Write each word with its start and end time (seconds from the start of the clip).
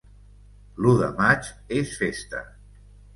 L'u 0.85 0.93
de 1.01 1.09
maig 1.19 1.49
és 1.81 1.91
festa. 1.99 2.41